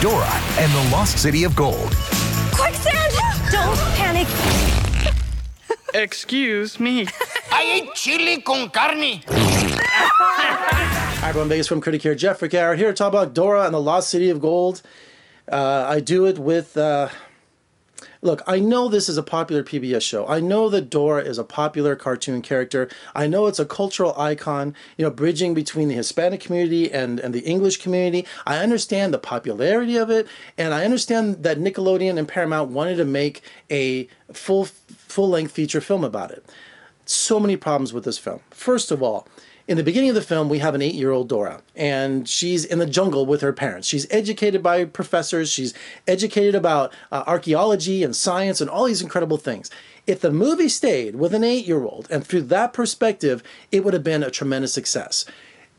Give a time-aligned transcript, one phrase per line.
[0.00, 1.94] Dora and the Lost City of Gold.
[2.54, 3.12] Quicksand!
[3.52, 4.26] Don't panic.
[5.92, 7.06] Excuse me.
[7.52, 9.20] I ate chili con carne.
[9.28, 11.50] Hi, everyone.
[11.50, 12.14] Vegas Film Critic here.
[12.14, 14.80] Jeff Garrett here to talk about Dora and the Lost City of Gold.
[15.52, 16.78] Uh, I do it with.
[16.78, 17.10] Uh,
[18.22, 20.26] look, I know this is a popular PBS show.
[20.26, 22.88] I know that Dora is a popular cartoon character.
[23.14, 27.34] I know it's a cultural icon, you know, bridging between the Hispanic community and, and
[27.34, 28.26] the English community.
[28.46, 30.26] I understand the popularity of it,
[30.58, 35.80] and I understand that Nickelodeon and Paramount wanted to make a full full length feature
[35.80, 36.44] film about it.
[37.10, 38.38] So many problems with this film.
[38.50, 39.26] First of all,
[39.66, 42.64] in the beginning of the film, we have an eight year old Dora, and she's
[42.64, 43.88] in the jungle with her parents.
[43.88, 45.74] She's educated by professors, she's
[46.06, 49.72] educated about uh, archaeology and science and all these incredible things.
[50.06, 53.94] If the movie stayed with an eight year old and through that perspective, it would
[53.94, 55.24] have been a tremendous success.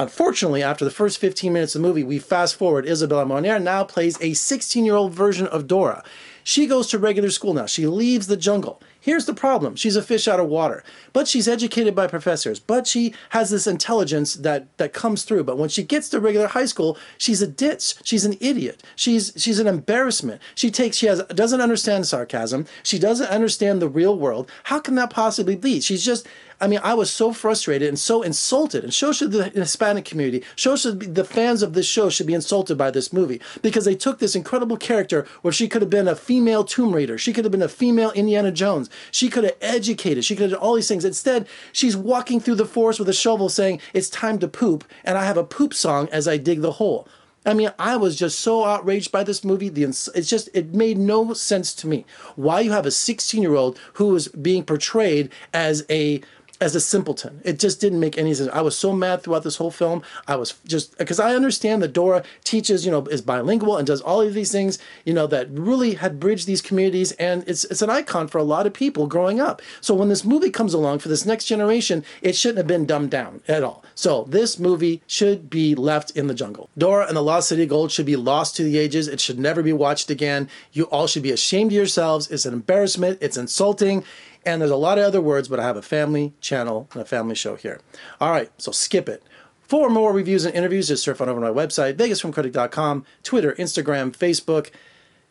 [0.00, 2.84] Unfortunately, after the first 15 minutes of the movie, we fast forward.
[2.84, 6.02] Isabela Moner now plays a 16 year old version of Dora.
[6.42, 7.66] She goes to regular school now.
[7.66, 8.82] She leaves the jungle.
[9.02, 12.86] Here's the problem she's a fish out of water, but she's educated by professors, but
[12.86, 15.42] she has this intelligence that, that comes through.
[15.42, 17.98] But when she gets to regular high school, she's a ditz.
[18.04, 18.80] She's an idiot.
[18.94, 20.40] She's, she's an embarrassment.
[20.54, 22.66] She takes, she has, doesn't understand sarcasm.
[22.84, 24.48] She doesn't understand the real world.
[24.64, 25.80] How can that possibly be?
[25.80, 26.28] She's just,
[26.62, 30.44] I mean, I was so frustrated and so insulted, and so should the Hispanic community,
[30.54, 33.84] so should be, the fans of this show should be insulted by this movie because
[33.84, 37.32] they took this incredible character where she could have been a female Tomb Raider, she
[37.32, 40.60] could have been a female Indiana Jones, she could have educated, she could have done
[40.60, 41.04] all these things.
[41.04, 45.18] Instead, she's walking through the forest with a shovel saying, It's time to poop, and
[45.18, 47.08] I have a poop song as I dig the hole.
[47.44, 49.68] I mean, I was just so outraged by this movie.
[49.68, 52.04] The it's just it made no sense to me
[52.36, 56.20] why you have a 16 year old who is being portrayed as a
[56.62, 57.40] as a simpleton.
[57.44, 58.48] It just didn't make any sense.
[58.52, 60.02] I was so mad throughout this whole film.
[60.28, 64.00] I was just because I understand that Dora teaches, you know, is bilingual and does
[64.00, 67.82] all of these things, you know, that really had bridged these communities, and it's it's
[67.82, 69.60] an icon for a lot of people growing up.
[69.80, 73.10] So when this movie comes along for this next generation, it shouldn't have been dumbed
[73.10, 73.84] down at all.
[73.96, 76.70] So this movie should be left in the jungle.
[76.78, 79.08] Dora and the Lost City of Gold should be lost to the ages.
[79.08, 80.48] It should never be watched again.
[80.72, 82.30] You all should be ashamed of yourselves.
[82.30, 83.18] It's an embarrassment.
[83.20, 84.04] It's insulting.
[84.44, 87.04] And there's a lot of other words, but I have a family channel and a
[87.04, 87.80] family show here.
[88.20, 89.22] All right, so skip it.
[89.62, 94.14] For more reviews and interviews, just surf on over to my website, vegasfilmcritic.com, Twitter, Instagram,
[94.14, 94.70] Facebook.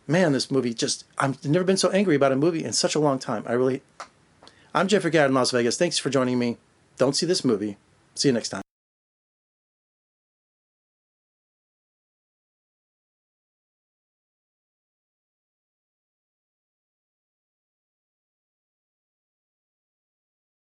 [0.08, 3.00] Man, this movie just, I've never been so angry about a movie in such a
[3.00, 3.44] long time.
[3.46, 3.84] I really,
[4.74, 5.78] I'm Jeffrey Gadd in Las Vegas.
[5.78, 6.58] Thanks for joining me.
[6.98, 7.78] Don't see this movie.
[8.16, 8.71] See you next time.